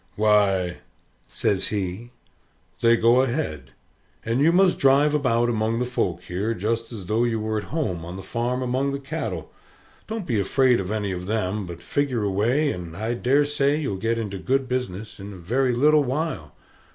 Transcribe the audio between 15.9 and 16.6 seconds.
while.